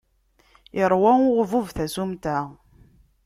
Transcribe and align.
Iṛwa 0.81 1.11
uɣbub 1.39 1.67
tasumta. 1.75 2.39